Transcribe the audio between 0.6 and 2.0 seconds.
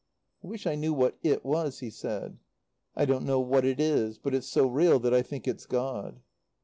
I knew what It was," he